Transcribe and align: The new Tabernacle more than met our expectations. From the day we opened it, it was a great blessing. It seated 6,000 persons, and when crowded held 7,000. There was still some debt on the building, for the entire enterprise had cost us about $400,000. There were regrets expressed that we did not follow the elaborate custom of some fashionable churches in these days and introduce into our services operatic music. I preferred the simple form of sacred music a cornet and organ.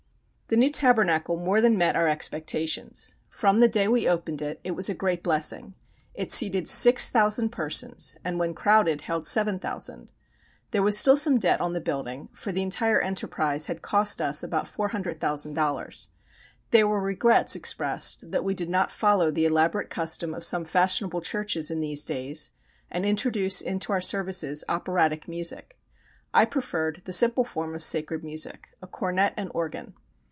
The 0.53 0.57
new 0.57 0.69
Tabernacle 0.69 1.37
more 1.39 1.61
than 1.61 1.77
met 1.77 1.95
our 1.95 2.09
expectations. 2.09 3.15
From 3.29 3.61
the 3.61 3.69
day 3.69 3.87
we 3.87 4.05
opened 4.05 4.41
it, 4.41 4.59
it 4.65 4.71
was 4.71 4.89
a 4.89 4.93
great 4.93 5.23
blessing. 5.23 5.75
It 6.13 6.29
seated 6.29 6.67
6,000 6.67 7.47
persons, 7.47 8.17
and 8.21 8.37
when 8.37 8.53
crowded 8.53 8.99
held 8.99 9.25
7,000. 9.25 10.11
There 10.71 10.83
was 10.83 10.97
still 10.97 11.15
some 11.15 11.37
debt 11.39 11.61
on 11.61 11.71
the 11.71 11.79
building, 11.79 12.27
for 12.33 12.51
the 12.51 12.63
entire 12.63 12.99
enterprise 12.99 13.67
had 13.67 13.81
cost 13.81 14.19
us 14.21 14.43
about 14.43 14.65
$400,000. 14.65 16.07
There 16.71 16.85
were 16.85 16.99
regrets 16.99 17.55
expressed 17.55 18.31
that 18.31 18.43
we 18.43 18.53
did 18.53 18.69
not 18.69 18.91
follow 18.91 19.31
the 19.31 19.45
elaborate 19.45 19.89
custom 19.89 20.33
of 20.33 20.43
some 20.43 20.65
fashionable 20.65 21.21
churches 21.21 21.71
in 21.71 21.79
these 21.79 22.03
days 22.03 22.51
and 22.89 23.05
introduce 23.05 23.61
into 23.61 23.93
our 23.93 24.01
services 24.01 24.65
operatic 24.67 25.29
music. 25.29 25.79
I 26.33 26.43
preferred 26.43 27.03
the 27.05 27.13
simple 27.13 27.45
form 27.45 27.73
of 27.73 27.83
sacred 27.85 28.21
music 28.21 28.67
a 28.81 28.87
cornet 28.87 29.33
and 29.37 29.49
organ. 29.53 29.93